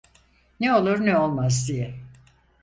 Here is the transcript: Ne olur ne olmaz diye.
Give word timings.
Ne 0.59 0.73
olur 0.75 0.99
ne 1.05 1.17
olmaz 1.17 1.65
diye. 1.67 1.95